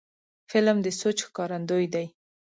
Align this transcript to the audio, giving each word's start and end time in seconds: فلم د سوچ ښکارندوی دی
فلم 0.49 0.77
د 0.85 0.87
سوچ 1.01 1.17
ښکارندوی 1.27 1.85
دی 1.93 2.05